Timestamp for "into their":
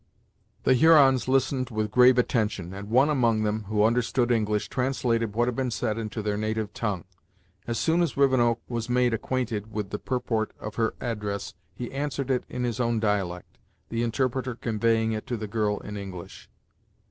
5.99-6.37